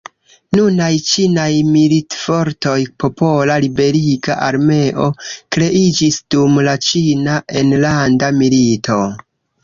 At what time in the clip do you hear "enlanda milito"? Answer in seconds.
7.61-8.99